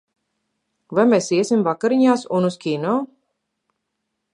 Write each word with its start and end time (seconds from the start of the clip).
Vai 0.99 1.05
mēs 1.11 1.29
iesim 1.37 1.67
vakariņās 1.69 2.27
un 2.39 2.51
uz 2.51 2.61
kino? 2.67 2.97